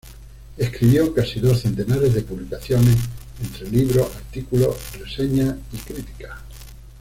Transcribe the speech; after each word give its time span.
Escribió 0.57 1.13
casi 1.13 1.39
dos 1.39 1.59
centenares 1.61 2.15
de 2.15 2.23
publicaciones, 2.23 2.95
entre 3.39 3.69
libros, 3.69 4.07
artículos, 4.15 4.75
reseñas 4.99 5.57
y 5.71 5.77
críticas. 5.77 6.39